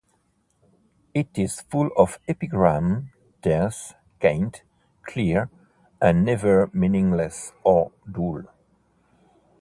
[1.13, 3.11] It is full of epigram,
[3.43, 4.63] terse, quaint,
[5.03, 5.51] clear,
[6.01, 8.45] and never meaningless or dull.